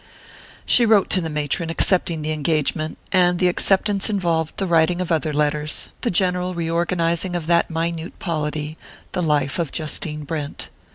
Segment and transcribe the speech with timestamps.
[0.65, 5.11] She wrote to the matron accepting the engagement; and the acceptance involved the writing of
[5.11, 8.79] other letters, the general reorganizing of that minute polity,
[9.11, 10.71] the life of Justine Brent.